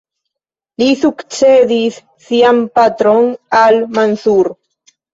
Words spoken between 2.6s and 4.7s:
patron, al-Mansur.